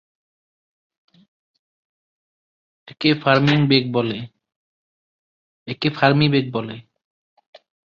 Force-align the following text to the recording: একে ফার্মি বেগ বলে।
একে 2.87 3.09
ফার্মি 3.21 3.55
বেগ 3.69 3.85
বলে। 6.53 6.75